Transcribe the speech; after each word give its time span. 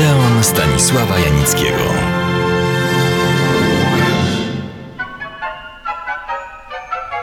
Odeon 0.00 0.44
Stanisława 0.44 1.18
Janickiego. 1.18 1.84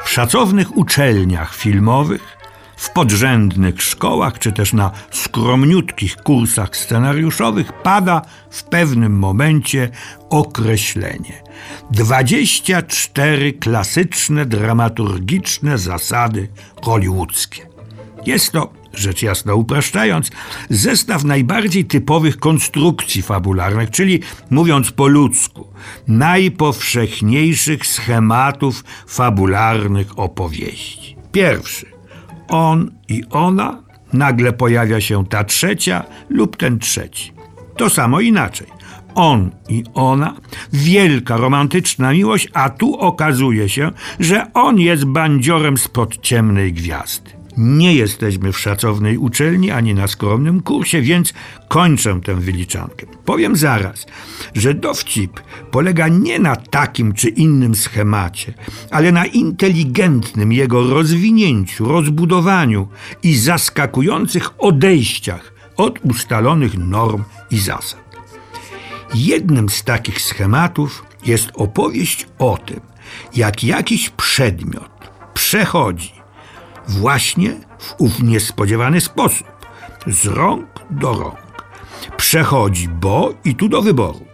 W 0.03 0.09
szacownych 0.09 0.77
uczelniach 0.77 1.55
filmowych, 1.55 2.37
w 2.75 2.89
podrzędnych 2.89 3.81
szkołach, 3.81 4.39
czy 4.39 4.51
też 4.51 4.73
na 4.73 4.91
skromniutkich 5.11 6.15
kursach 6.15 6.77
scenariuszowych 6.77 7.73
pada 7.73 8.21
w 8.49 8.63
pewnym 8.63 9.19
momencie 9.19 9.89
określenie 10.29 11.43
24 11.91 13.53
klasyczne 13.53 14.45
dramaturgiczne 14.45 15.77
zasady 15.77 16.49
hollywoodzkie. 16.83 17.67
Jest 18.25 18.51
to 18.51 18.76
rzecz 18.97 19.21
jasno 19.21 19.55
upraszczając, 19.55 20.31
zestaw 20.69 21.23
najbardziej 21.23 21.85
typowych 21.85 22.37
konstrukcji 22.37 23.21
fabularnych, 23.21 23.91
czyli 23.91 24.19
mówiąc 24.49 24.91
po 24.91 25.07
ludzku, 25.07 25.67
najpowszechniejszych 26.07 27.85
schematów 27.85 28.83
fabularnych 29.07 30.19
opowieści. 30.19 31.17
Pierwszy. 31.31 31.85
On 32.47 32.91
i 33.09 33.23
ona, 33.29 33.83
nagle 34.13 34.53
pojawia 34.53 35.01
się 35.01 35.25
ta 35.25 35.43
trzecia 35.43 36.03
lub 36.29 36.57
ten 36.57 36.79
trzeci. 36.79 37.31
To 37.77 37.89
samo 37.89 38.19
inaczej. 38.19 38.67
On 39.15 39.51
i 39.69 39.83
ona, 39.93 40.35
wielka 40.73 41.37
romantyczna 41.37 42.13
miłość, 42.13 42.47
a 42.53 42.69
tu 42.69 42.95
okazuje 42.95 43.69
się, 43.69 43.91
że 44.19 44.53
on 44.53 44.79
jest 44.79 45.05
bandziorem 45.05 45.77
spod 45.77 46.17
ciemnej 46.21 46.73
gwiazdy. 46.73 47.36
Nie 47.57 47.93
jesteśmy 47.93 48.51
w 48.51 48.59
szacownej 48.59 49.17
uczelni 49.17 49.71
ani 49.71 49.93
na 49.93 50.07
skromnym 50.07 50.61
kursie, 50.61 51.01
więc 51.01 51.33
kończę 51.67 52.21
tę 52.21 52.35
wyliczankę. 52.35 53.05
Powiem 53.25 53.55
zaraz, 53.55 54.05
że 54.55 54.73
dowcip 54.73 55.39
polega 55.71 56.07
nie 56.07 56.39
na 56.39 56.55
takim 56.55 57.13
czy 57.13 57.29
innym 57.29 57.75
schemacie, 57.75 58.53
ale 58.91 59.11
na 59.11 59.25
inteligentnym 59.25 60.53
jego 60.53 60.93
rozwinięciu, 60.93 61.85
rozbudowaniu 61.85 62.87
i 63.23 63.35
zaskakujących 63.35 64.63
odejściach 64.63 65.53
od 65.77 65.99
ustalonych 66.03 66.77
norm 66.77 67.23
i 67.51 67.59
zasad. 67.59 68.07
Jednym 69.15 69.69
z 69.69 69.83
takich 69.83 70.21
schematów 70.21 71.05
jest 71.25 71.51
opowieść 71.53 72.27
o 72.39 72.57
tym, 72.57 72.79
jak 73.35 73.63
jakiś 73.63 74.09
przedmiot 74.09 74.89
przechodzi 75.33 76.16
właśnie 76.87 77.53
w 77.79 77.95
ów 77.97 78.23
niespodziewany 78.23 79.01
sposób, 79.01 79.47
z 80.07 80.25
rąk 80.25 80.65
do 80.89 81.13
rąk. 81.13 81.47
Przechodzi, 82.17 82.87
bo 82.87 83.33
i 83.45 83.55
tu 83.55 83.69
do 83.69 83.81
wyboru. 83.81 84.25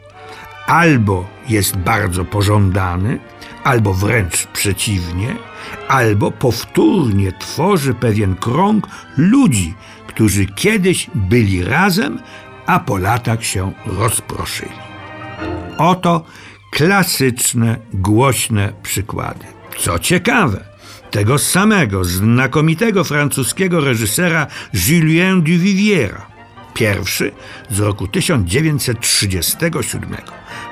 Albo 0.68 1.26
jest 1.50 1.78
bardzo 1.78 2.26
pożądany, 2.26 3.20
albo 3.64 3.94
wręcz 3.94 4.48
przeciwnie, 4.48 5.36
albo 5.88 6.32
powtórnie 6.32 7.32
tworzy 7.32 7.94
pewien 7.94 8.36
krąg 8.36 8.88
ludzi, 9.18 9.74
którzy 10.08 10.46
kiedyś 10.46 11.10
byli 11.16 11.64
razem, 11.64 12.20
a 12.66 12.80
po 12.80 12.98
latach 12.98 13.44
się 13.44 13.72
rozproszyli. 13.86 14.72
Oto 15.78 16.26
klasyczne, 16.72 17.78
głośne 17.94 18.74
przykłady. 18.84 19.46
Co 19.78 20.00
ciekawe, 20.00 20.73
tego 21.12 21.38
samego 21.38 22.04
znakomitego 22.04 23.04
francuskiego 23.04 23.80
reżysera 23.80 24.48
Julien 24.88 25.42
Duviviera. 25.42 26.34
Pierwszy 26.74 27.32
z 27.70 27.80
roku 27.80 28.08
1937. 28.08 30.16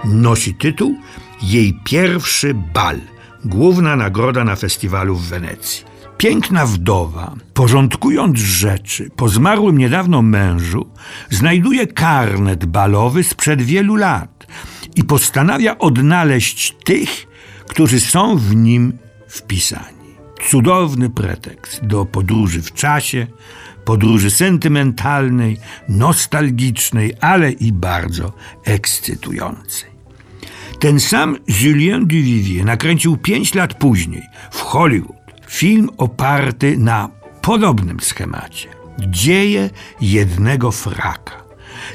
Nosi 0.05 0.55
tytuł 0.55 0.95
Jej 1.43 1.79
pierwszy 1.83 2.53
bal, 2.53 2.99
główna 3.45 3.95
nagroda 3.95 4.43
na 4.43 4.55
festiwalu 4.55 5.15
w 5.15 5.27
Wenecji. 5.27 5.85
Piękna 6.17 6.65
wdowa, 6.65 7.35
porządkując 7.53 8.39
rzeczy 8.39 9.09
po 9.15 9.29
zmarłym 9.29 9.77
niedawno 9.77 10.21
mężu, 10.21 10.87
znajduje 11.29 11.87
karnet 11.87 12.65
balowy 12.65 13.23
sprzed 13.23 13.61
wielu 13.61 13.95
lat 13.95 14.47
i 14.95 15.03
postanawia 15.03 15.77
odnaleźć 15.77 16.75
tych, 16.85 17.27
którzy 17.67 17.99
są 17.99 18.37
w 18.37 18.55
nim 18.55 18.93
wpisani 19.27 20.00
cudowny 20.49 21.09
pretekst 21.09 21.85
do 21.85 22.05
podróży 22.05 22.61
w 22.61 22.73
czasie, 22.73 23.27
podróży 23.85 24.31
sentymentalnej, 24.31 25.57
nostalgicznej, 25.89 27.13
ale 27.21 27.51
i 27.51 27.71
bardzo 27.71 28.33
ekscytującej. 28.65 29.91
Ten 30.79 30.99
sam 30.99 31.37
Julien 31.61 32.01
Duvivier 32.01 32.65
nakręcił 32.65 33.17
pięć 33.17 33.55
lat 33.55 33.73
później 33.73 34.23
w 34.51 34.59
Hollywood 34.61 35.21
film 35.47 35.89
oparty 35.97 36.77
na 36.77 37.09
podobnym 37.41 37.99
schemacie. 37.99 38.69
Dzieje 38.99 39.69
jednego 40.01 40.71
fraka. 40.71 41.40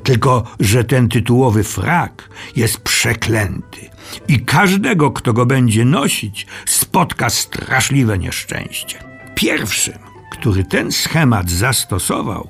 Tylko, 0.03 0.45
że 0.61 0.85
ten 0.85 1.09
tytułowy 1.09 1.65
frak 1.65 2.29
jest 2.57 2.79
przeklęty 2.79 3.91
i 4.29 4.41
każdego, 4.41 5.11
kto 5.11 5.33
go 5.33 5.47
będzie 5.47 5.85
nosić, 5.85 6.47
spotka 6.67 7.31
straszliwe 7.31 8.19
nieszczęście. 8.19 8.99
Pierwszym, 9.35 9.99
który 10.31 10.65
ten 10.65 10.93
schemat 10.93 11.51
zastosował, 11.51 12.49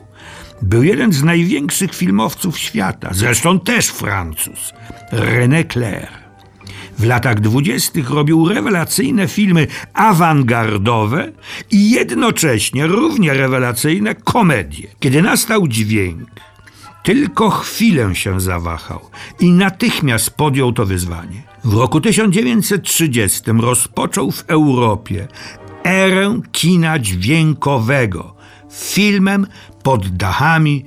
był 0.63 0.83
jeden 0.83 1.13
z 1.13 1.23
największych 1.23 1.95
filmowców 1.95 2.59
świata, 2.59 3.09
zresztą 3.13 3.61
też 3.61 3.87
Francuz, 3.87 4.73
René 5.13 5.73
Clair. 5.73 6.09
W 6.99 7.05
latach 7.05 7.41
dwudziestych 7.41 8.11
robił 8.11 8.49
rewelacyjne 8.49 9.29
filmy 9.29 9.67
awangardowe 9.95 11.33
i 11.71 11.91
jednocześnie 11.91 12.87
równie 12.87 13.35
rewelacyjne 13.35 14.15
komedie. 14.15 14.89
Kiedy 15.01 15.23
nastał 15.23 15.69
dźwięk, 15.69 16.29
tylko 17.07 17.51
chwilę 17.51 18.15
się 18.15 18.41
zawahał 18.41 19.01
i 19.41 19.53
natychmiast 19.53 20.31
podjął 20.31 20.73
to 20.73 20.87
wyzwanie. 20.87 21.43
W 21.65 21.75
roku 21.75 22.01
1930 22.01 23.43
rozpoczął 23.61 24.31
w 24.31 24.45
Europie 24.47 25.29
erę 25.85 26.41
kina 26.53 26.99
dźwiękowego 26.99 28.35
filmem 28.73 29.47
pod 29.83 30.09
dachami 30.09 30.85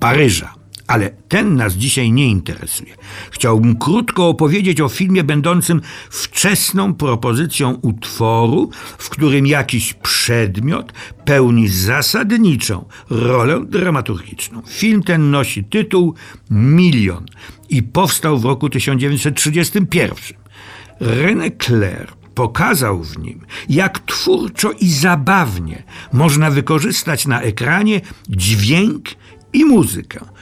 Paryża. 0.00 0.54
Ale 0.94 1.10
ten 1.28 1.56
nas 1.56 1.74
dzisiaj 1.74 2.12
nie 2.12 2.26
interesuje. 2.26 2.94
Chciałbym 3.30 3.76
krótko 3.76 4.28
opowiedzieć 4.28 4.80
o 4.80 4.88
filmie 4.88 5.24
będącym 5.24 5.80
wczesną 6.10 6.94
propozycją 6.94 7.78
utworu, 7.82 8.70
w 8.98 9.10
którym 9.10 9.46
jakiś 9.46 9.94
przedmiot 9.94 10.92
pełni 11.24 11.68
zasadniczą 11.68 12.84
rolę 13.10 13.64
dramaturgiczną. 13.64 14.62
Film 14.66 15.02
ten 15.02 15.30
nosi 15.30 15.64
tytuł 15.64 16.14
Milion 16.50 17.26
i 17.68 17.82
powstał 17.82 18.38
w 18.38 18.44
roku 18.44 18.70
1931. 18.70 20.14
René 21.00 21.50
Clair 21.64 22.12
pokazał 22.34 23.02
w 23.02 23.18
nim, 23.18 23.40
jak 23.68 23.98
twórczo 23.98 24.72
i 24.72 24.88
zabawnie 24.88 25.82
można 26.12 26.50
wykorzystać 26.50 27.26
na 27.26 27.40
ekranie 27.40 28.00
dźwięk 28.28 29.08
i 29.52 29.64
muzykę 29.64 30.34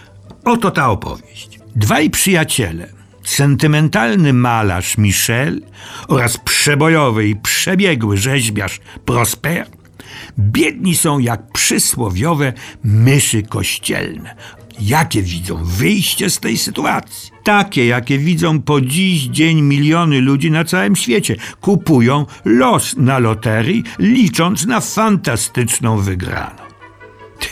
Oto 0.44 0.70
ta 0.70 0.90
opowieść. 0.90 1.58
Dwaj 1.76 2.10
przyjaciele, 2.10 2.88
sentymentalny 3.24 4.32
malarz 4.32 4.98
Michel 4.98 5.62
oraz 6.08 6.38
przebojowy 6.38 7.28
i 7.28 7.36
przebiegły 7.36 8.16
rzeźbiarz 8.16 8.80
Prosper, 9.04 9.66
biedni 10.38 10.94
są 10.94 11.18
jak 11.18 11.52
przysłowiowe 11.52 12.52
myszy 12.84 13.42
kościelne. 13.42 14.36
Jakie 14.80 15.22
widzą 15.22 15.64
wyjście 15.64 16.30
z 16.30 16.40
tej 16.40 16.58
sytuacji? 16.58 17.30
Takie, 17.44 17.86
jakie 17.86 18.18
widzą 18.18 18.62
po 18.62 18.80
dziś 18.80 19.22
dzień 19.22 19.62
miliony 19.62 20.20
ludzi 20.20 20.50
na 20.50 20.64
całym 20.64 20.96
świecie. 20.96 21.36
Kupują 21.60 22.26
los 22.44 22.96
na 22.96 23.18
loterii, 23.18 23.84
licząc 23.98 24.66
na 24.66 24.80
fantastyczną 24.80 25.98
wygraną. 25.98 26.61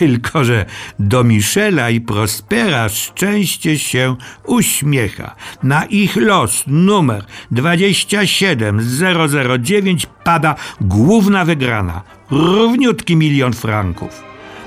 Tylko, 0.00 0.44
że 0.44 0.66
do 0.98 1.24
Michela 1.24 1.90
i 1.90 2.00
Prospera 2.00 2.88
szczęście 2.88 3.78
się 3.78 4.16
uśmiecha. 4.44 5.34
Na 5.62 5.84
ich 5.84 6.16
los 6.16 6.64
numer 6.66 7.24
27009 7.50 10.06
pada 10.24 10.54
główna 10.80 11.44
wygrana. 11.44 12.02
Równiutki 12.30 13.16
milion 13.16 13.52
franków. 13.52 14.22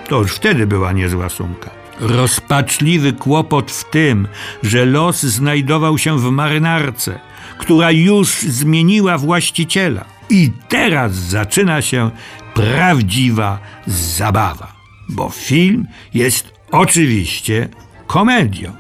To 0.10 0.20
już 0.20 0.32
wtedy 0.32 0.68
była 0.68 0.92
niezła 0.92 1.30
sumka. 1.30 1.70
Rozpaczliwy 2.00 3.14
kłopot 3.14 3.72
w 3.72 3.90
tym, 3.90 4.28
że 4.64 4.86
los 4.86 5.24
znajdował 5.24 5.98
się 5.98 6.20
w 6.20 6.32
marynarce, 6.32 7.20
która 7.58 7.92
już 7.92 8.42
zmieniła 8.42 9.18
właściciela. 9.18 10.06
I 10.30 10.52
teraz 10.70 11.14
zaczyna 11.14 11.82
się 11.82 12.12
prawdziwa 12.54 13.60
zabawa 13.88 14.73
bo 15.10 15.30
film 15.30 15.88
jest 16.14 16.54
oczywiście 16.72 17.70
komedią. 18.08 18.72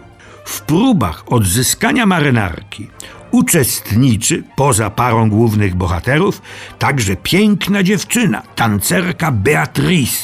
W 0.46 0.62
próbach 0.62 1.24
odzyskania 1.28 2.06
marynarki 2.06 2.88
uczestniczy, 3.32 4.44
poza 4.56 4.90
parą 4.90 5.30
głównych 5.30 5.76
bohaterów, 5.76 6.42
także 6.80 7.16
piękna 7.16 7.84
dziewczyna, 7.84 8.42
tancerka 8.56 9.32
Beatrice, 9.32 10.24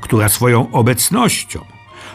która 0.00 0.28
swoją 0.28 0.72
obecnością, 0.72 1.60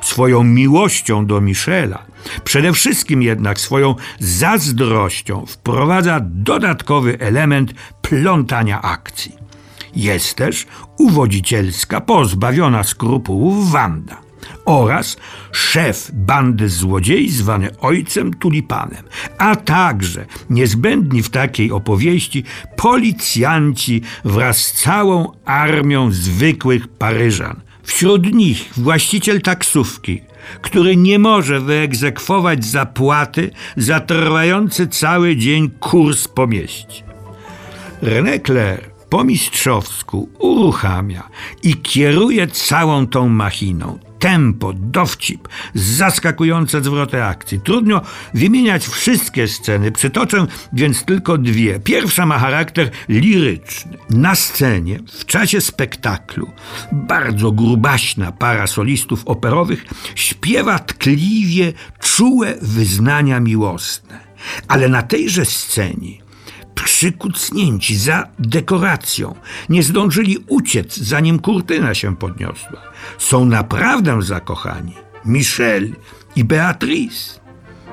swoją 0.02 0.44
miłością 0.44 1.26
do 1.26 1.42
Michela, 1.42 2.06
przede 2.44 2.74
wszystkim 2.74 3.22
jednak 3.22 3.60
swoją 3.60 3.96
zazdrością 4.20 5.46
wprowadza 5.46 6.20
dodatkowy 6.24 7.20
element 7.20 7.74
plątania 8.02 8.82
akcji. 8.82 9.49
Jest 9.96 10.36
też 10.36 10.68
uwodzicielska, 10.98 12.02
pozbawiona 12.02 12.84
skrupułów 12.84 13.72
Wanda 13.72 14.30
oraz 14.66 15.18
szef 15.52 16.12
bandy 16.14 16.70
złodziei 16.70 17.30
zwany 17.30 17.80
ojcem 17.80 18.34
tulipanem, 18.34 19.04
a 19.38 19.56
także 19.56 20.26
niezbędni 20.50 21.24
w 21.24 21.30
takiej 21.30 21.72
opowieści 21.72 22.44
policjanci 22.76 24.02
wraz 24.26 24.58
z 24.58 24.74
całą 24.74 25.32
armią 25.46 26.12
zwykłych 26.12 26.88
Paryżan. 26.88 27.62
Wśród 27.84 28.34
nich 28.34 28.70
właściciel 28.78 29.42
taksówki, 29.42 30.22
który 30.62 30.96
nie 30.96 31.20
może 31.20 31.60
wyegzekwować 31.60 32.66
zapłaty 32.66 33.52
za 33.78 34.00
trwający 34.00 34.88
cały 34.88 35.36
dzień 35.36 35.70
kurs 35.70 36.28
po 36.28 36.48
mieście. 36.48 37.04
René 38.02 38.40
Clair 38.46 38.89
po 39.10 39.24
mistrzowsku 39.24 40.30
uruchamia 40.40 41.30
i 41.64 41.76
kieruje 41.76 42.48
całą 42.48 43.08
tą 43.08 43.30
machiną. 43.30 44.00
Tempo, 44.20 44.74
dowcip, 44.74 45.48
zaskakujące 45.74 46.82
zwroty 46.84 47.24
akcji. 47.24 47.60
Trudno 47.60 48.02
wymieniać 48.34 48.88
wszystkie 48.88 49.48
sceny, 49.48 49.92
przytoczę 49.92 50.48
więc 50.74 51.06
tylko 51.06 51.38
dwie. 51.38 51.80
Pierwsza 51.80 52.26
ma 52.26 52.40
charakter 52.40 52.90
liryczny. 53.10 53.98
Na 54.10 54.36
scenie, 54.36 55.00
w 55.20 55.26
czasie 55.26 55.62
spektaklu, 55.62 56.52
bardzo 56.92 57.52
grubaśna 57.52 58.32
para 58.32 58.68
solistów 58.68 59.22
operowych 59.26 59.86
śpiewa 60.16 60.80
tkliwie 60.80 61.74
czułe 62.00 62.54
wyznania 62.62 63.40
miłosne. 63.40 64.20
Ale 64.68 64.90
na 64.90 65.04
tejże 65.04 65.46
scenie 65.46 66.29
przykucnięci 66.84 67.98
za 67.98 68.28
dekoracją. 68.40 69.36
Nie 69.70 69.84
zdążyli 69.84 70.38
uciec, 70.48 70.98
zanim 70.98 71.40
kurtyna 71.40 71.94
się 71.94 72.16
podniosła. 72.16 72.82
Są 73.18 73.46
naprawdę 73.46 74.22
zakochani. 74.22 74.94
Michel 75.26 75.96
i 76.36 76.44
Beatrice. 76.44 77.40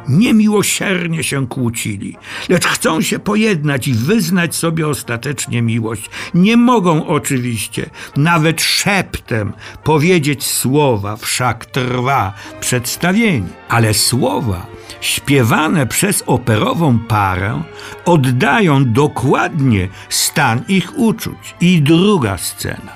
Niemiłosiernie 0.09 1.25
się 1.25 1.47
kłócili, 1.47 2.17
lecz 2.49 2.67
chcą 2.67 3.01
się 3.01 3.19
pojednać 3.19 3.89
i 3.89 3.95
wyznać 3.95 4.55
sobie 4.55 4.89
ostatecznie 4.89 5.63
miłość. 5.63 6.11
Nie 6.35 6.57
mogą 6.57 7.07
oczywiście 7.07 7.91
nawet 8.17 8.63
szeptem 8.63 9.53
powiedzieć 9.85 10.45
słowa, 10.45 11.17
wszak 11.17 11.67
trwa 11.67 12.33
przedstawienie, 12.61 13.49
ale 13.69 13.95
słowa 13.95 14.67
śpiewane 15.01 15.87
przez 15.87 16.23
operową 16.27 16.99
parę 16.99 17.63
oddają 18.05 18.93
dokładnie 18.93 19.89
stan 20.09 20.65
ich 20.69 20.99
uczuć. 20.99 21.55
I 21.61 21.83
druga 21.83 22.39
scena. 22.39 22.93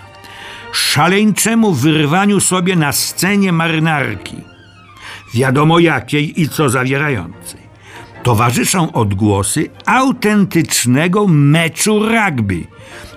Szaleńczemu 0.72 1.72
wyrwaniu 1.72 2.40
sobie 2.40 2.76
na 2.76 2.92
scenie 2.92 3.52
marynarki, 3.52 4.36
wiadomo 5.34 5.78
jakiej 5.78 6.40
i 6.40 6.48
co 6.48 6.68
zawierającej, 6.68 7.60
towarzyszą 8.22 8.92
odgłosy 8.92 9.70
autentycznego 9.86 11.26
meczu 11.28 11.98
rugby. 11.98 12.64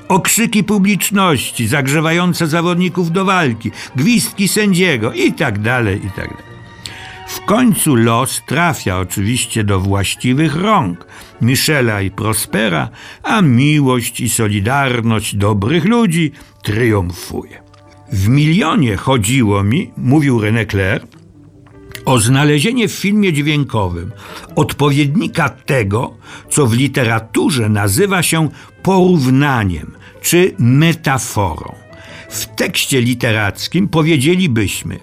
Okrzyki 0.08 0.64
publiczności 0.64 1.68
zagrzewające 1.68 2.48
zawodników 2.48 3.12
do 3.12 3.26
walki, 3.26 3.72
gwizdki 3.96 4.48
sędziego 4.48 5.14
i 5.14 5.34
tak 5.34 5.60
dalej, 5.60 6.06
i 6.06 6.10
tak. 6.12 6.54
W 7.28 7.46
końcu 7.46 7.96
los 7.96 8.42
trafia 8.46 9.00
oczywiście 9.00 9.64
do 9.64 9.80
właściwych 9.80 10.56
rąk 10.56 11.08
Michela 11.42 12.02
i 12.02 12.12
Prospera, 12.12 12.90
a 13.24 13.42
miłość 13.42 14.22
i 14.22 14.30
solidarność 14.30 15.36
dobrych 15.36 15.86
ludzi 15.86 16.32
triumfuje. 16.64 17.64
W 18.12 18.28
milionie 18.28 18.98
chodziło 18.98 19.64
mi, 19.64 19.92
mówił 19.98 20.40
René 20.40 20.72
Clair, 20.72 21.02
o 22.06 22.20
znalezienie 22.20 22.88
w 22.88 22.92
filmie 22.92 23.34
dźwiękowym 23.34 24.12
odpowiednika 24.56 25.50
tego, 25.50 26.18
co 26.50 26.68
w 26.68 26.74
literaturze 26.74 27.70
nazywa 27.70 28.24
się 28.24 28.50
porównaniem 28.84 29.96
czy 30.22 30.56
metaforą. 30.60 31.76
W 32.30 32.46
tekście 32.46 33.02
literackim 33.02 33.88
powiedzielibyśmy: 33.88 35.00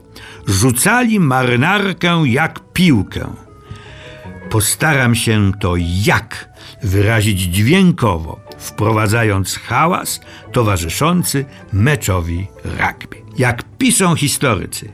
rzucali 0.46 1.20
marynarkę 1.20 2.22
jak 2.26 2.72
piłkę. 2.72 3.26
Postaram 4.50 5.14
się 5.14 5.52
to 5.60 5.74
jak 6.04 6.50
wyrazić 6.82 7.40
dźwiękowo, 7.40 8.40
wprowadzając 8.58 9.56
hałas 9.56 10.20
towarzyszący 10.52 11.44
meczowi 11.72 12.46
rugby. 12.64 13.16
Jak 13.38 13.62
piszą 13.78 14.14
historycy, 14.14 14.92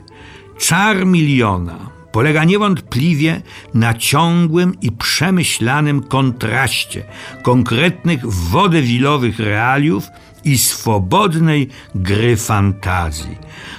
czar 0.59 1.05
miliona 1.05 1.96
polega 2.11 2.43
niewątpliwie 2.43 3.41
na 3.73 3.93
ciągłym 3.93 4.73
i 4.81 4.91
przemyślanym 4.91 6.03
kontraście 6.03 7.03
konkretnych 7.43 8.25
wodewilowych 8.25 9.39
realiów 9.39 10.07
i 10.43 10.57
swobodnej 10.57 11.69
gry 11.95 12.37
fantazji. 12.37 13.37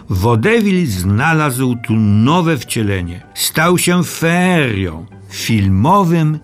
Wodewil 0.08 0.86
znalazł 0.86 1.76
tu 1.86 1.92
nowe 1.96 2.58
wcielenie. 2.58 3.20
Stał 3.34 3.78
się 3.78 4.04
feerią, 4.04 5.06
filmowym 5.30 6.38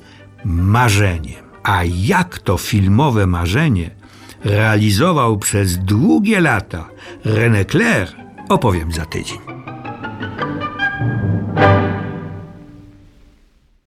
marzeniem. 0.44 1.44
A 1.62 1.84
jak 1.84 2.38
to 2.38 2.58
filmowe 2.58 3.26
marzenie 3.26 3.90
realizował 4.44 5.38
przez 5.38 5.78
długie 5.78 6.40
lata 6.40 6.88
René 7.24 7.64
Clair, 7.70 8.08
opowiem 8.48 8.92
za 8.92 9.06
tydzień. 9.06 9.53